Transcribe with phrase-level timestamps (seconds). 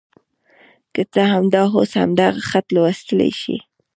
[0.93, 3.57] که ته همدا اوس همدغه خط لوستلی شې.